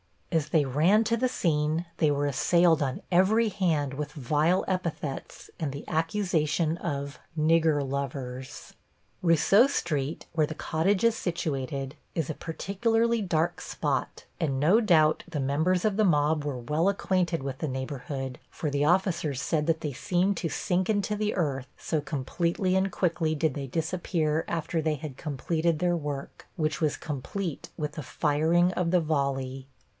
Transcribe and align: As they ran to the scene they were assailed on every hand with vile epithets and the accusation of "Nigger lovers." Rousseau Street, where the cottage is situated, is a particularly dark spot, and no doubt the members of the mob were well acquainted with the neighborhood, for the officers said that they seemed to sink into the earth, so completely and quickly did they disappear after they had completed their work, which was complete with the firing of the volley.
As 0.31 0.49
they 0.49 0.65
ran 0.65 1.03
to 1.03 1.17
the 1.17 1.27
scene 1.27 1.85
they 1.97 2.09
were 2.09 2.25
assailed 2.25 2.81
on 2.81 3.01
every 3.11 3.49
hand 3.49 3.93
with 3.93 4.13
vile 4.13 4.65
epithets 4.67 5.49
and 5.59 5.71
the 5.71 5.87
accusation 5.87 6.77
of 6.77 7.19
"Nigger 7.37 7.87
lovers." 7.87 8.73
Rousseau 9.21 9.67
Street, 9.67 10.25
where 10.33 10.47
the 10.47 10.55
cottage 10.55 11.03
is 11.03 11.15
situated, 11.15 11.95
is 12.15 12.29
a 12.31 12.33
particularly 12.33 13.21
dark 13.21 13.59
spot, 13.59 14.23
and 14.39 14.59
no 14.59 14.79
doubt 14.79 15.25
the 15.27 15.41
members 15.41 15.85
of 15.85 15.97
the 15.97 16.05
mob 16.05 16.45
were 16.45 16.57
well 16.59 16.87
acquainted 16.89 17.43
with 17.43 17.59
the 17.59 17.67
neighborhood, 17.67 18.39
for 18.49 18.71
the 18.71 18.85
officers 18.85 19.39
said 19.39 19.67
that 19.67 19.81
they 19.81 19.93
seemed 19.93 20.37
to 20.37 20.49
sink 20.49 20.89
into 20.89 21.15
the 21.15 21.35
earth, 21.35 21.67
so 21.77 21.99
completely 22.01 22.75
and 22.75 22.91
quickly 22.91 23.35
did 23.35 23.53
they 23.53 23.67
disappear 23.67 24.45
after 24.47 24.81
they 24.81 24.95
had 24.95 25.17
completed 25.17 25.77
their 25.77 25.97
work, 25.97 26.47
which 26.55 26.81
was 26.81 26.97
complete 26.97 27.69
with 27.77 27.91
the 27.91 28.01
firing 28.01 28.71
of 28.71 28.91
the 28.91 29.01
volley. 29.01 29.67